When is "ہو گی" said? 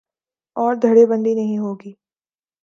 1.57-1.93